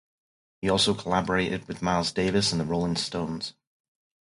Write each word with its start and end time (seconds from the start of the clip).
He 0.63 0.67
also 0.67 0.95
collaborated 0.95 1.67
with 1.67 1.83
Miles 1.83 2.11
Davis 2.11 2.51
and 2.51 2.59
the 2.59 2.65
Rolling 2.65 2.95
Stones. 2.95 3.53